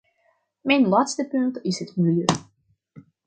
Mijn 0.61 0.87
laatste 0.87 1.27
punt 1.27 1.61
is 1.61 1.79
het 1.79 1.95
milieu. 1.95 2.25